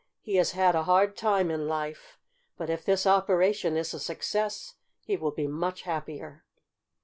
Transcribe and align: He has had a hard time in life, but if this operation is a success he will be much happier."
He 0.19 0.37
has 0.37 0.53
had 0.53 0.73
a 0.73 0.85
hard 0.85 1.15
time 1.15 1.51
in 1.51 1.67
life, 1.67 2.17
but 2.57 2.71
if 2.71 2.83
this 2.83 3.05
operation 3.05 3.77
is 3.77 3.93
a 3.93 3.99
success 3.99 4.73
he 4.99 5.15
will 5.15 5.29
be 5.29 5.45
much 5.45 5.83
happier." 5.83 6.43